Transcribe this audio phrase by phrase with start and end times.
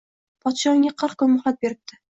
[0.45, 2.05] Podsho unga qirq kun muhlat beribdi